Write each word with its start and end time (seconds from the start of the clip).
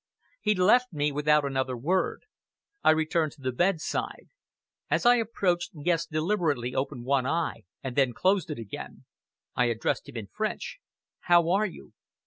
He 0.41 0.55
left 0.55 0.91
me 0.91 1.11
without 1.11 1.45
another 1.45 1.77
word. 1.77 2.23
I 2.83 2.89
returned 2.89 3.33
to 3.33 3.41
the 3.41 3.51
bedside. 3.51 4.29
As 4.89 5.05
I 5.05 5.17
approached, 5.17 5.73
Guest 5.83 6.09
deliberately 6.09 6.73
opened 6.73 7.05
one 7.05 7.27
eye 7.27 7.65
and 7.83 7.95
then 7.95 8.11
closed 8.11 8.49
it 8.49 8.57
again. 8.57 9.05
I 9.55 9.65
addressed 9.65 10.09
him 10.09 10.17
in 10.17 10.25
French: 10.25 10.79
"How 11.27 11.49
are 11.51 11.67
you?" 11.67 11.93